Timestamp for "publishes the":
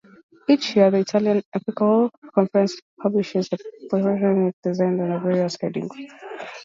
2.99-3.59